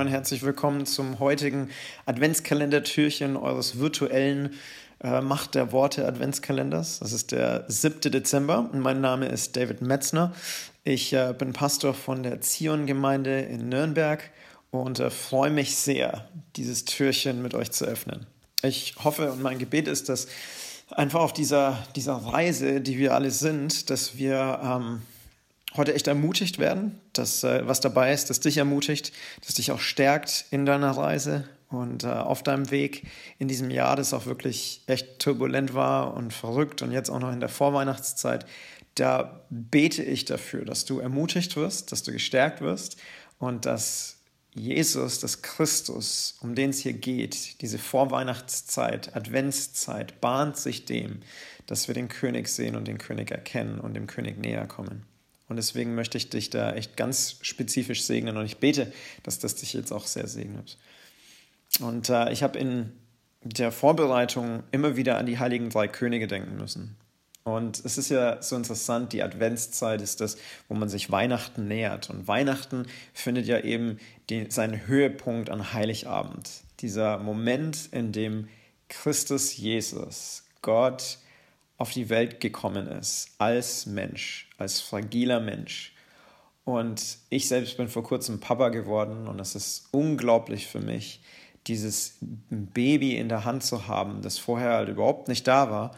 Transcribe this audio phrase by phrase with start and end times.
[0.00, 1.68] Und herzlich willkommen zum heutigen
[2.06, 4.54] Adventskalender-Türchen eures virtuellen
[5.04, 7.00] äh, Macht der Worte Adventskalenders.
[7.00, 8.10] Das ist der 7.
[8.10, 10.32] Dezember und mein Name ist David Metzner.
[10.84, 14.30] Ich äh, bin Pastor von der Zion-Gemeinde in Nürnberg
[14.70, 18.24] und äh, freue mich sehr, dieses Türchen mit euch zu öffnen.
[18.62, 20.28] Ich hoffe und mein Gebet ist, dass
[20.88, 25.02] einfach auf dieser, dieser Reise, die wir alle sind, dass wir ähm,
[25.76, 29.12] heute echt ermutigt werden, dass äh, was dabei ist, das dich ermutigt,
[29.44, 33.06] das dich auch stärkt in deiner Reise und äh, auf deinem Weg
[33.38, 37.32] in diesem Jahr, das auch wirklich echt turbulent war und verrückt und jetzt auch noch
[37.32, 38.46] in der Vorweihnachtszeit.
[38.96, 42.96] Da bete ich dafür, dass du ermutigt wirst, dass du gestärkt wirst
[43.38, 44.16] und dass
[44.52, 51.20] Jesus, dass Christus, um den es hier geht, diese Vorweihnachtszeit, Adventszeit, bahnt sich dem,
[51.66, 55.06] dass wir den König sehen und den König erkennen und dem König näher kommen.
[55.50, 58.92] Und deswegen möchte ich dich da echt ganz spezifisch segnen und ich bete,
[59.24, 60.78] dass das dich jetzt auch sehr segnet.
[61.80, 62.92] Und äh, ich habe in
[63.42, 66.96] der Vorbereitung immer wieder an die heiligen drei Könige denken müssen.
[67.42, 70.36] Und es ist ja so interessant, die Adventszeit ist das,
[70.68, 72.10] wo man sich Weihnachten nähert.
[72.10, 76.48] Und Weihnachten findet ja eben die, seinen Höhepunkt an Heiligabend.
[76.78, 78.48] Dieser Moment, in dem
[78.88, 81.18] Christus Jesus, Gott,
[81.80, 85.94] auf die Welt gekommen ist, als Mensch, als fragiler Mensch.
[86.64, 91.22] Und ich selbst bin vor kurzem Papa geworden und es ist unglaublich für mich,
[91.66, 92.18] dieses
[92.50, 95.96] Baby in der Hand zu haben, das vorher halt überhaupt nicht da war.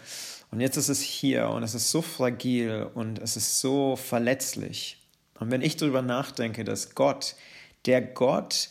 [0.52, 4.98] Und jetzt ist es hier und es ist so fragil und es ist so verletzlich.
[5.40, 7.34] Und wenn ich darüber nachdenke, dass Gott,
[7.86, 8.68] der Gott,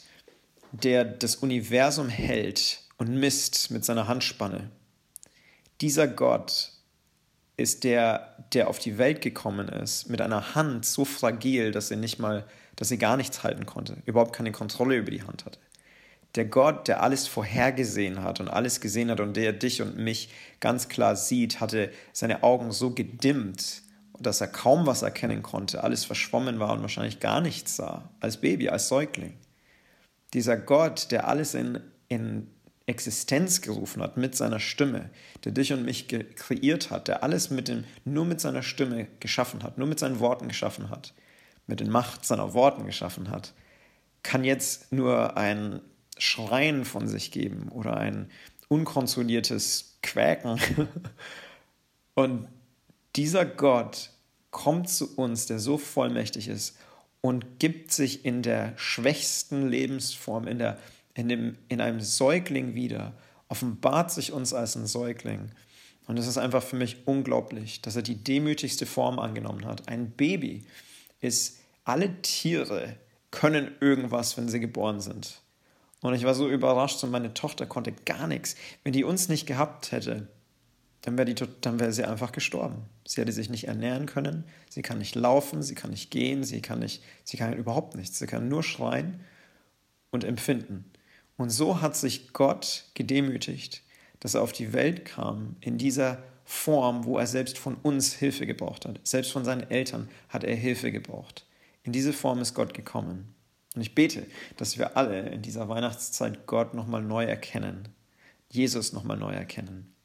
[0.71, 4.71] der das Universum hält und misst mit seiner Handspanne,
[5.81, 6.71] dieser Gott
[7.61, 11.97] ist der, der auf die Welt gekommen ist, mit einer Hand so fragil, dass er
[11.97, 12.45] nicht mal,
[12.75, 15.59] dass er gar nichts halten konnte, überhaupt keine Kontrolle über die Hand hatte.
[16.35, 20.29] Der Gott, der alles vorhergesehen hat und alles gesehen hat und der dich und mich
[20.61, 23.81] ganz klar sieht, hatte seine Augen so gedimmt,
[24.17, 28.37] dass er kaum was erkennen konnte, alles verschwommen war und wahrscheinlich gar nichts sah, als
[28.37, 29.33] Baby, als Säugling.
[30.33, 32.47] Dieser Gott, der alles in, in
[32.87, 35.09] Existenz gerufen hat mit seiner Stimme,
[35.43, 39.63] der dich und mich kreiert hat, der alles mit dem, nur mit seiner Stimme geschaffen
[39.63, 41.13] hat, nur mit seinen Worten geschaffen hat,
[41.67, 43.53] mit den Macht seiner Worten geschaffen hat,
[44.23, 45.81] kann jetzt nur ein
[46.17, 48.29] Schreien von sich geben oder ein
[48.67, 50.59] unkontrolliertes Quäken.
[52.15, 52.47] und
[53.15, 54.11] dieser Gott
[54.49, 56.77] kommt zu uns, der so vollmächtig ist
[57.21, 60.77] und gibt sich in der schwächsten Lebensform, in der
[61.13, 63.13] in, dem, in einem Säugling wieder,
[63.49, 65.51] offenbart sich uns als ein Säugling.
[66.07, 69.87] Und es ist einfach für mich unglaublich, dass er die demütigste Form angenommen hat.
[69.87, 70.65] Ein Baby
[71.19, 72.95] ist, alle Tiere
[73.29, 75.41] können irgendwas, wenn sie geboren sind.
[76.01, 78.55] Und ich war so überrascht und meine Tochter konnte gar nichts.
[78.83, 80.27] Wenn die uns nicht gehabt hätte,
[81.01, 82.85] dann wäre wär sie einfach gestorben.
[83.05, 86.61] Sie hätte sich nicht ernähren können, sie kann nicht laufen, sie kann nicht gehen, sie
[86.61, 88.19] kann, nicht, sie kann überhaupt nichts.
[88.19, 89.21] Sie kann nur schreien
[90.11, 90.85] und empfinden.
[91.41, 93.81] Und so hat sich Gott gedemütigt,
[94.19, 98.45] dass er auf die Welt kam in dieser Form, wo er selbst von uns Hilfe
[98.45, 98.99] gebraucht hat.
[99.03, 101.47] Selbst von seinen Eltern hat er Hilfe gebraucht.
[101.81, 103.33] In diese Form ist Gott gekommen.
[103.73, 107.87] Und ich bete, dass wir alle in dieser Weihnachtszeit Gott nochmal neu erkennen,
[108.51, 109.95] Jesus nochmal neu erkennen.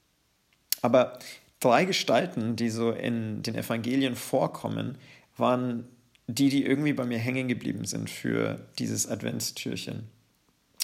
[0.81, 1.19] Aber
[1.61, 4.97] drei Gestalten, die so in den Evangelien vorkommen,
[5.37, 5.87] waren
[6.29, 10.16] die, die irgendwie bei mir hängen geblieben sind für dieses Adventstürchen.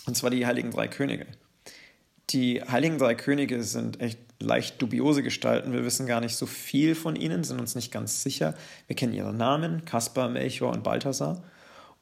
[0.07, 1.27] Und zwar die Heiligen Drei Könige.
[2.31, 5.73] Die Heiligen Drei Könige sind echt leicht dubiose Gestalten.
[5.73, 8.55] Wir wissen gar nicht so viel von ihnen, sind uns nicht ganz sicher.
[8.87, 11.43] Wir kennen ihre Namen, Kaspar, Melchior und Balthasar.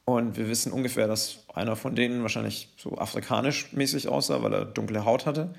[0.05, 4.65] Und wir wissen ungefähr, dass einer von denen wahrscheinlich so afrikanisch mäßig aussah, weil er
[4.65, 5.55] dunkle Haut hatte.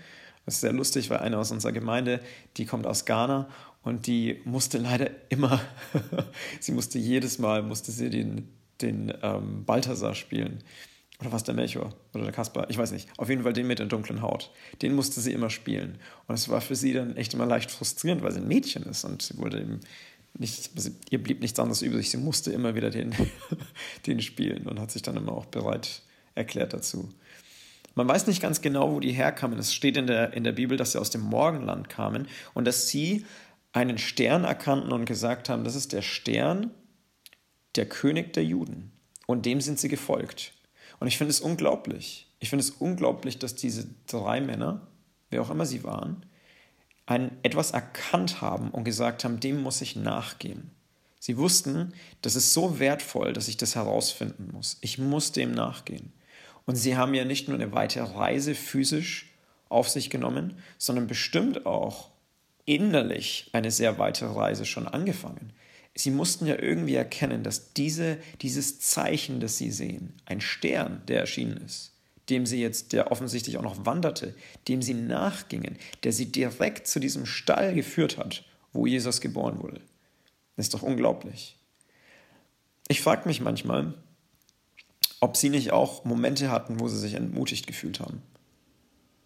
[0.46, 2.20] Das ist sehr lustig, weil eine aus unserer Gemeinde,
[2.58, 3.48] die kommt aus Ghana
[3.84, 5.62] und die musste leider immer,
[6.60, 8.50] sie musste jedes Mal, musste sie den,
[8.82, 10.64] den ähm, Balthasar spielen.
[11.22, 13.08] Oder was der Melchior oder der Kaspar, ich weiß nicht.
[13.18, 14.52] Auf jeden Fall den mit der dunklen Haut.
[14.82, 16.00] Den musste sie immer spielen.
[16.28, 19.04] Und es war für sie dann echt immer leicht frustrierend, weil sie ein Mädchen ist
[19.04, 19.80] und sie wurde eben
[20.34, 20.72] nicht,
[21.12, 22.10] ihr blieb nichts anderes übrig.
[22.10, 23.14] Sie musste immer wieder den,
[24.08, 26.02] den spielen und hat sich dann immer auch bereit
[26.34, 27.10] erklärt dazu.
[27.94, 29.60] Man weiß nicht ganz genau, wo die herkamen.
[29.60, 32.88] Es steht in der, in der Bibel, dass sie aus dem Morgenland kamen und dass
[32.88, 33.26] sie
[33.74, 36.72] einen Stern erkannten und gesagt haben, das ist der Stern,
[37.76, 38.92] der König der Juden.
[39.28, 40.54] Und dem sind sie gefolgt.
[41.02, 42.28] Und ich finde es unglaublich.
[42.38, 44.86] Ich finde es unglaublich, dass diese drei Männer,
[45.32, 46.28] wer auch immer sie waren,
[47.08, 50.70] ein, etwas erkannt haben und gesagt haben, dem muss ich nachgehen.
[51.18, 54.78] Sie wussten, das ist so wertvoll, dass ich das herausfinden muss.
[54.82, 56.14] Ich muss dem nachgehen.
[56.68, 59.34] Und sie haben ja nicht nur eine weite Reise physisch
[59.70, 62.12] auf sich genommen, sondern bestimmt auch
[62.66, 65.52] innerlich eine sehr weite Reise schon angefangen.
[65.94, 71.20] Sie mussten ja irgendwie erkennen, dass diese, dieses Zeichen, das sie sehen, ein Stern, der
[71.20, 71.92] erschienen ist,
[72.30, 74.36] dem sie jetzt, der offensichtlich auch noch wanderte,
[74.68, 79.82] dem sie nachgingen, der sie direkt zu diesem Stall geführt hat, wo Jesus geboren wurde.
[80.56, 81.58] Das ist doch unglaublich.
[82.88, 83.94] Ich frage mich manchmal,
[85.20, 88.22] ob sie nicht auch Momente hatten, wo sie sich entmutigt gefühlt haben.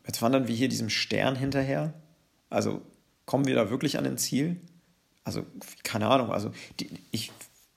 [0.06, 1.94] Jetzt wandern wir hier diesem Stern hinterher.
[2.50, 2.82] Also
[3.26, 4.60] kommen wir da wirklich an ein Ziel?
[5.26, 5.46] Also,
[5.84, 6.32] keine Ahnung.
[6.32, 7.34] Also, die, ich,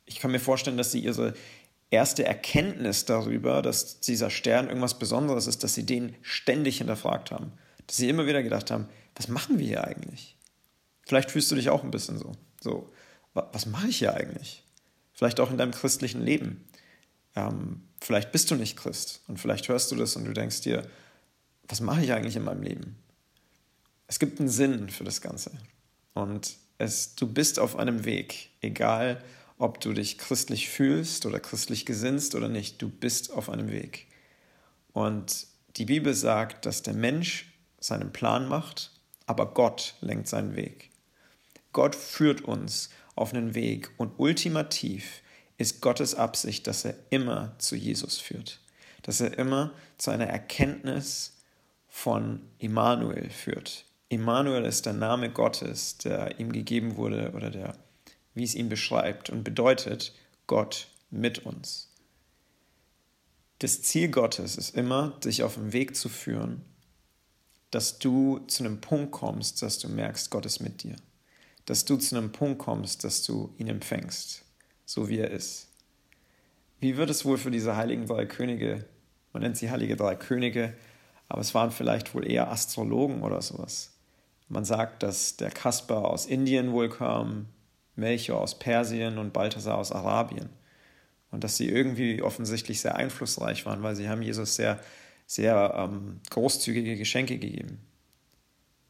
[0.06, 1.35] ich kann mir vorstellen, dass sie ihre
[1.91, 7.53] erste Erkenntnis darüber, dass dieser Stern irgendwas Besonderes ist, dass sie den ständig hinterfragt haben.
[7.87, 8.87] Dass sie immer wieder gedacht haben,
[9.17, 10.37] was machen wir hier eigentlich?
[11.06, 12.33] Vielleicht fühlst du dich auch ein bisschen so.
[12.61, 12.91] So,
[13.35, 14.62] was mache ich hier eigentlich?
[15.12, 16.65] Vielleicht auch in deinem christlichen Leben.
[17.35, 20.87] Ähm, vielleicht bist du nicht Christ und vielleicht hörst du das und du denkst dir,
[21.67, 22.97] was mache ich eigentlich in meinem Leben?
[24.06, 25.53] Es gibt einen Sinn für das Ganze.
[26.19, 29.23] Und es, du bist auf einem Weg, egal
[29.56, 34.09] ob du dich christlich fühlst oder christlich gesinnst oder nicht, du bist auf einem Weg.
[34.93, 38.91] Und die Bibel sagt, dass der Mensch seinen Plan macht,
[39.26, 40.91] aber Gott lenkt seinen Weg.
[41.73, 45.23] Gott führt uns auf einen Weg und ultimativ
[45.56, 48.61] ist Gottes Absicht, dass er immer zu Jesus führt,
[49.03, 51.37] dass er immer zu einer Erkenntnis
[51.87, 53.85] von Immanuel führt.
[54.10, 57.76] Immanuel ist der Name Gottes, der ihm gegeben wurde oder der,
[58.34, 60.14] wie es ihn beschreibt und bedeutet
[60.46, 61.93] Gott mit uns.
[63.58, 66.64] Das Ziel Gottes ist immer, dich auf den Weg zu führen,
[67.70, 70.96] dass du zu einem Punkt kommst, dass du merkst, Gott ist mit dir.
[71.66, 74.43] Dass du zu einem Punkt kommst, dass du ihn empfängst,
[74.87, 75.69] so wie er ist.
[76.81, 78.87] Wie wird es wohl für diese heiligen drei Könige,
[79.34, 80.72] man nennt sie heilige drei Könige,
[81.28, 83.98] aber es waren vielleicht wohl eher Astrologen oder sowas.
[84.49, 87.47] Man sagt, dass der Kasper aus Indien wohl kam,
[87.97, 90.49] Melchior aus Persien und Balthasar aus Arabien.
[91.31, 94.81] Und dass sie irgendwie offensichtlich sehr einflussreich waren, weil sie haben Jesus sehr,
[95.27, 97.81] sehr ähm, großzügige Geschenke gegeben.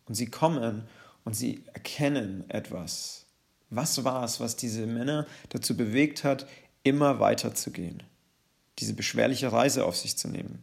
[0.07, 0.85] Und sie kommen
[1.25, 3.27] und sie erkennen etwas.
[3.71, 6.47] Was war es, was diese Männer dazu bewegt hat,
[6.85, 8.03] immer weiter zu gehen?
[8.79, 10.63] Diese beschwerliche Reise auf sich zu nehmen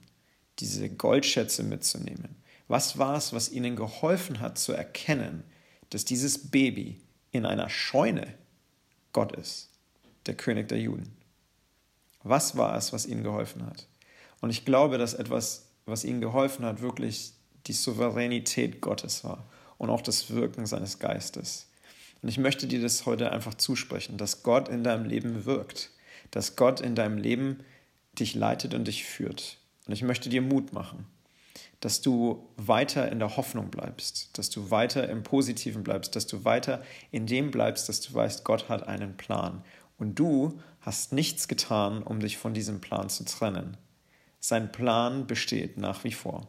[0.59, 2.35] diese Goldschätze mitzunehmen?
[2.67, 5.43] Was war es, was ihnen geholfen hat zu erkennen,
[5.89, 7.01] dass dieses Baby
[7.31, 8.33] in einer Scheune
[9.13, 9.69] Gott ist,
[10.25, 11.15] der König der Juden?
[12.23, 13.87] Was war es, was ihnen geholfen hat?
[14.41, 17.33] Und ich glaube, dass etwas, was ihnen geholfen hat, wirklich
[17.67, 19.45] die Souveränität Gottes war
[19.77, 21.67] und auch das Wirken seines Geistes.
[22.21, 25.91] Und ich möchte dir das heute einfach zusprechen, dass Gott in deinem Leben wirkt,
[26.31, 27.59] dass Gott in deinem Leben
[28.17, 29.59] dich leitet und dich führt.
[29.85, 31.05] Und ich möchte dir Mut machen,
[31.79, 36.43] dass du weiter in der Hoffnung bleibst, dass du weiter im Positiven bleibst, dass du
[36.45, 39.63] weiter in dem bleibst, dass du weißt, Gott hat einen Plan.
[39.97, 43.77] Und du hast nichts getan, um dich von diesem Plan zu trennen.
[44.39, 46.47] Sein Plan besteht nach wie vor.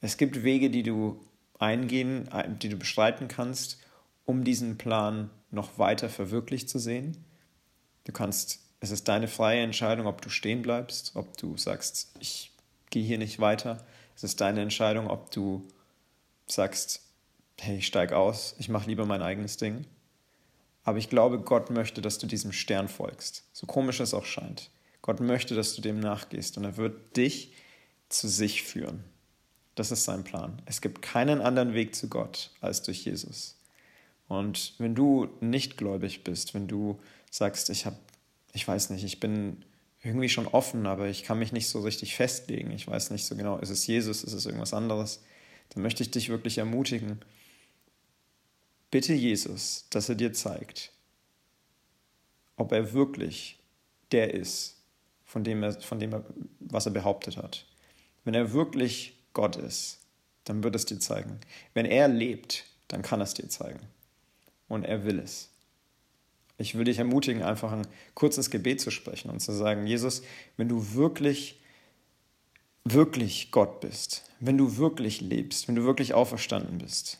[0.00, 1.20] Es gibt Wege, die du
[1.58, 2.28] eingehen,
[2.62, 3.78] die du bestreiten kannst,
[4.24, 7.24] um diesen Plan noch weiter verwirklicht zu sehen.
[8.04, 12.52] Du kannst, es ist deine freie Entscheidung, ob du stehen bleibst, ob du sagst, ich
[12.88, 13.84] geh hier nicht weiter.
[14.20, 15.66] Es ist deine Entscheidung, ob du
[16.46, 17.00] sagst,
[17.58, 19.86] hey, ich steig aus, ich mache lieber mein eigenes Ding.
[20.84, 23.44] Aber ich glaube, Gott möchte, dass du diesem Stern folgst.
[23.54, 24.68] So komisch es auch scheint.
[25.00, 27.54] Gott möchte, dass du dem nachgehst und er wird dich
[28.10, 29.04] zu sich führen.
[29.74, 30.60] Das ist sein Plan.
[30.66, 33.56] Es gibt keinen anderen Weg zu Gott als durch Jesus.
[34.28, 37.00] Und wenn du nicht gläubig bist, wenn du
[37.30, 37.96] sagst, ich habe,
[38.52, 39.64] ich weiß nicht, ich bin
[40.02, 42.70] irgendwie schon offen, aber ich kann mich nicht so richtig festlegen.
[42.70, 45.22] Ich weiß nicht so genau, ist es Jesus, ist es irgendwas anderes.
[45.70, 47.20] Dann möchte ich dich wirklich ermutigen.
[48.90, 50.92] Bitte Jesus, dass er dir zeigt,
[52.56, 53.58] ob er wirklich
[54.10, 54.76] der ist,
[55.24, 56.24] von dem er, von dem er,
[56.58, 57.66] was er behauptet hat.
[58.24, 60.00] Wenn er wirklich Gott ist,
[60.44, 61.38] dann wird es dir zeigen.
[61.74, 63.80] Wenn er lebt, dann kann es dir zeigen.
[64.66, 65.50] Und er will es.
[66.60, 70.22] Ich will dich ermutigen, einfach ein kurzes Gebet zu sprechen und zu sagen, Jesus,
[70.58, 71.58] wenn du wirklich,
[72.84, 77.18] wirklich Gott bist, wenn du wirklich lebst, wenn du wirklich auferstanden bist,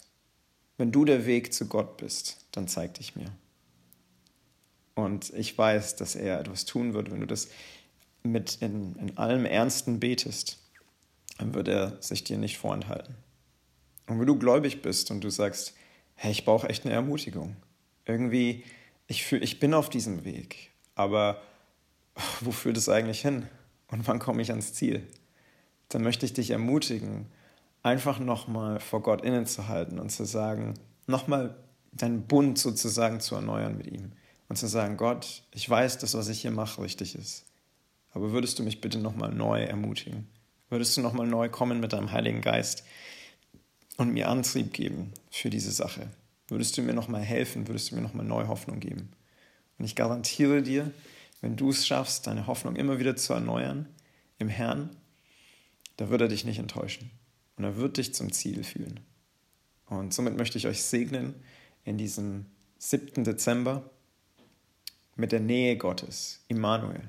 [0.77, 3.33] wenn du der Weg zu Gott bist, dann zeig dich mir.
[4.95, 7.49] Und ich weiß, dass er etwas tun wird, wenn du das
[8.23, 10.59] mit in, in allem Ernsten betest,
[11.39, 13.15] dann wird er sich dir nicht vorenthalten.
[14.07, 15.75] Und wenn du gläubig bist und du sagst,
[16.15, 17.57] hey, ich brauche echt eine Ermutigung.
[18.05, 18.65] Irgendwie
[19.11, 21.43] ich, fühl, ich bin auf diesem Weg, aber
[22.41, 23.47] wo führt es eigentlich hin?
[23.89, 25.07] Und wann komme ich ans Ziel?
[25.91, 27.27] dann möchte ich dich ermutigen,
[27.83, 30.75] einfach nochmal vor Gott innezuhalten und zu sagen,
[31.07, 31.57] nochmal
[31.93, 34.13] deinen Bund sozusagen zu erneuern mit ihm
[34.49, 37.45] und zu sagen, Gott, ich weiß, dass was ich hier mache richtig ist,
[38.13, 40.29] aber würdest du mich bitte nochmal neu ermutigen?
[40.69, 42.85] Würdest du nochmal neu kommen mit deinem Heiligen Geist
[43.97, 46.09] und mir Antrieb geben für diese Sache?
[46.51, 47.69] Würdest du mir nochmal helfen?
[47.69, 49.11] Würdest du mir nochmal neue Hoffnung geben?
[49.79, 50.91] Und ich garantiere dir,
[51.41, 53.89] wenn du es schaffst, deine Hoffnung immer wieder zu erneuern
[54.39, 54.91] im Herrn,
[55.97, 57.11] da wird er dich nicht enttäuschen
[57.57, 59.01] und er wird dich zum Ziel führen.
[59.87, 61.35] Und somit möchte ich euch segnen
[61.85, 62.47] in diesem
[62.79, 63.25] 7.
[63.25, 63.89] Dezember
[65.17, 67.09] mit der Nähe Gottes, Immanuel,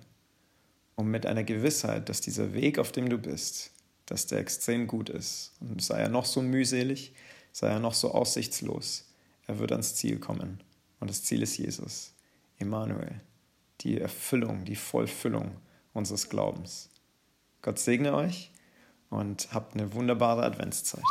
[0.95, 3.71] und mit einer Gewissheit, dass dieser Weg, auf dem du bist,
[4.05, 5.53] dass der extrem gut ist.
[5.59, 7.13] Und sei er noch so mühselig,
[7.53, 9.10] sei er noch so aussichtslos,
[9.51, 10.63] er wird ans Ziel kommen.
[10.99, 12.13] Und das Ziel ist Jesus,
[12.57, 13.19] Emmanuel,
[13.81, 15.57] die Erfüllung, die Vollfüllung
[15.93, 16.89] unseres Glaubens.
[17.61, 18.51] Gott segne euch
[19.09, 21.03] und habt eine wunderbare Adventszeit.